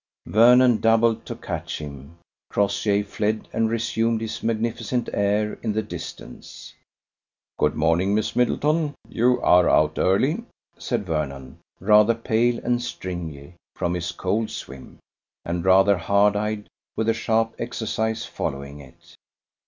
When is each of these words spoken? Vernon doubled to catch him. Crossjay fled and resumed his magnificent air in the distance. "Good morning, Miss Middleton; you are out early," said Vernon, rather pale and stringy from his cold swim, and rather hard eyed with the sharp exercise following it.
Vernon 0.25 0.79
doubled 0.81 1.27
to 1.27 1.35
catch 1.35 1.77
him. 1.77 2.17
Crossjay 2.49 3.03
fled 3.03 3.47
and 3.53 3.69
resumed 3.69 4.19
his 4.19 4.41
magnificent 4.41 5.09
air 5.13 5.59
in 5.61 5.73
the 5.73 5.83
distance. 5.83 6.73
"Good 7.59 7.75
morning, 7.75 8.15
Miss 8.15 8.35
Middleton; 8.35 8.95
you 9.07 9.39
are 9.43 9.69
out 9.69 9.99
early," 9.99 10.43
said 10.75 11.05
Vernon, 11.05 11.59
rather 11.79 12.15
pale 12.15 12.57
and 12.65 12.81
stringy 12.81 13.53
from 13.75 13.93
his 13.93 14.11
cold 14.11 14.49
swim, 14.49 14.97
and 15.45 15.63
rather 15.63 15.97
hard 15.99 16.35
eyed 16.35 16.65
with 16.97 17.05
the 17.05 17.13
sharp 17.13 17.53
exercise 17.59 18.25
following 18.25 18.79
it. 18.79 19.13